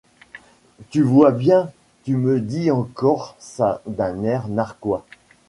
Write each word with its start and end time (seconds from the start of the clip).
Tu 0.89 1.03
vois 1.03 1.29
bien, 1.31 1.69
tu 2.05 2.15
me 2.17 2.39
dis 2.41 2.71
encore 2.71 3.35
ça 3.37 3.83
d'un 3.85 4.23
air 4.23 4.47
narquois. 4.47 5.05